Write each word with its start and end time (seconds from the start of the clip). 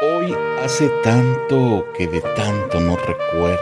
Hoy 0.00 0.32
hace 0.62 0.88
tanto 1.02 1.84
que 1.92 2.06
de 2.06 2.20
tanto 2.20 2.78
no 2.78 2.94
recuerdo. 2.94 3.58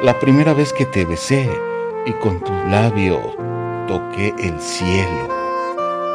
La 0.00 0.18
primera 0.18 0.54
vez 0.54 0.72
que 0.72 0.86
te 0.86 1.04
besé 1.04 1.50
y 2.06 2.12
con 2.12 2.40
tus 2.40 2.56
labios 2.70 3.36
toqué 3.86 4.34
el 4.38 4.58
cielo. 4.58 5.28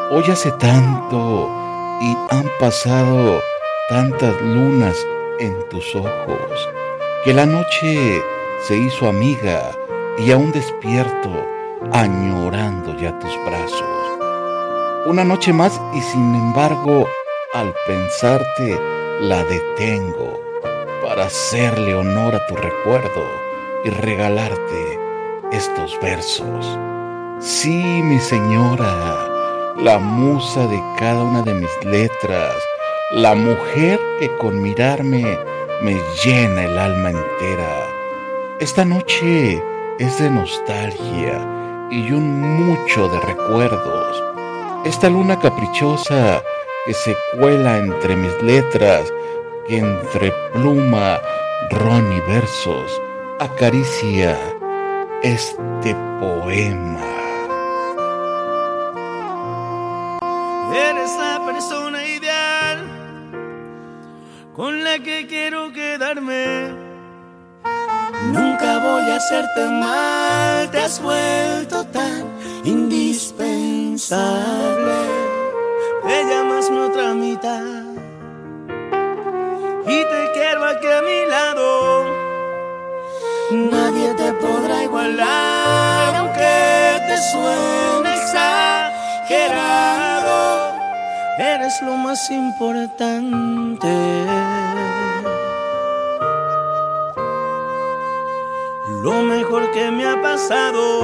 Hoy 0.10 0.24
hace 0.24 0.52
tanto 0.54 1.48
y 2.02 2.18
han 2.32 2.50
pasado 2.60 3.40
tantas 3.90 4.42
lunas 4.42 4.98
en 5.38 5.70
tus 5.70 5.96
ojos 5.96 6.70
que 7.24 7.32
la 7.32 7.46
noche 7.46 8.24
se 8.68 8.76
hizo 8.76 9.08
amiga 9.08 9.70
y 10.18 10.32
aún 10.32 10.52
despierto 10.52 11.46
añorando 11.92 12.98
ya 12.98 13.20
tus 13.20 13.38
brazos. 13.46 13.84
Una 15.06 15.24
noche 15.24 15.54
más 15.54 15.80
y 15.94 16.02
sin 16.02 16.34
embargo 16.34 17.08
al 17.54 17.72
pensarte 17.86 18.80
la 19.22 19.44
detengo 19.44 20.42
para 21.06 21.26
hacerle 21.26 21.94
honor 21.94 22.34
a 22.34 22.48
tu 22.48 22.56
recuerdo 22.56 23.24
y 23.86 23.90
regalarte 23.92 25.00
estos 25.52 25.96
versos. 26.02 26.80
Sí, 27.40 28.02
mi 28.04 28.18
señora, 28.18 29.74
la 29.78 30.00
musa 30.00 30.66
de 30.66 30.82
cada 30.98 31.24
una 31.24 31.44
de 31.44 31.54
mis 31.54 31.86
letras, 31.86 32.56
la 33.12 33.36
mujer 33.36 34.00
que 34.20 34.36
con 34.38 34.60
mirarme 34.60 35.38
me 35.84 36.02
llena 36.26 36.64
el 36.64 36.80
alma 36.80 37.12
entera. 37.12 37.90
Esta 38.60 38.84
noche 38.86 39.62
es 40.00 40.18
de 40.18 40.32
nostalgia 40.32 41.88
y 41.92 42.12
un 42.12 42.42
mucho 42.42 43.08
de 43.08 43.20
recuerdos. 43.20 44.24
Esta 44.84 45.12
luna 45.12 45.38
caprichosa 45.38 46.42
que 46.86 46.94
se 46.94 47.18
cuela 47.38 47.78
entre 47.78 48.16
mis 48.16 48.42
letras, 48.42 49.12
que 49.68 49.78
entre 49.78 50.32
pluma, 50.54 51.22
ron 51.70 52.12
y 52.12 52.20
versos 52.22 53.00
acaricia 53.40 54.36
este 55.22 55.96
poema. 56.20 57.06
Eres 60.74 61.16
la 61.18 61.46
persona 61.46 62.04
ideal 62.06 62.80
con 64.56 64.84
la 64.84 64.98
que 65.00 65.28
quiero 65.28 65.72
quedarme. 65.72 66.74
Nunca 68.34 68.80
voy 68.80 69.10
a 69.10 69.16
hacerte 69.16 69.66
mal, 69.66 70.70
te 70.72 70.80
has 70.80 71.02
vuelto 71.02 71.86
tan 71.88 72.26
indispensable 72.64 75.32
te 76.12 76.24
llamas 76.26 76.51
aunque 85.20 87.02
te 87.08 87.18
suene 87.32 88.14
exagerado. 88.16 89.60
Eres 91.38 91.82
lo 91.82 91.98
más 91.98 92.30
importante. 92.32 93.88
Lo 99.04 99.22
mejor 99.24 99.72
que 99.72 99.92
me 99.92 100.06
ha 100.06 100.22
pasado. 100.22 101.02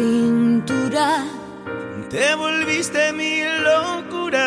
Cintura. 0.00 1.08
Te 2.08 2.34
volviste 2.34 3.12
mi 3.12 3.34
locura. 3.68 4.46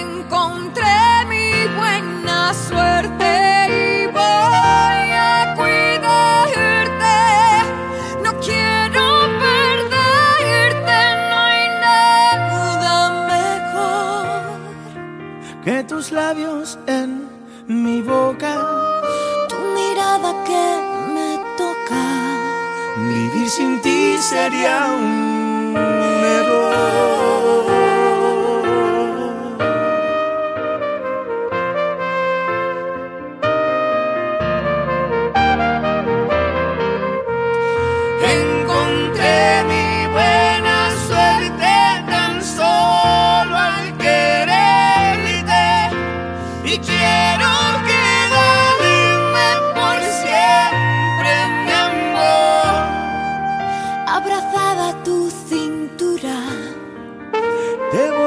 Encontré 0.00 0.98
mi 1.32 1.48
buena 1.78 2.38
suerte 2.68 3.30
y 3.82 4.06
voy 4.20 5.08
a 5.30 5.54
cuidarte. 5.58 7.16
No 8.24 8.30
quiero 8.46 9.04
perderte, 9.44 10.98
no 11.30 11.36
hay 11.48 11.64
nada 11.86 12.96
mejor 13.34 14.26
que 15.64 15.76
tus 15.84 16.10
labios 16.10 16.78
en 16.98 17.08
mi 17.82 17.98
boca. 18.02 18.52
Tu 19.48 19.56
mirada 19.76 20.30
que 20.48 20.64
Vivir 22.96 23.50
sin 23.50 23.82
ti 23.82 23.93
sería 24.24 24.86
un 24.86 25.74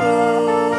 error. 0.00 0.71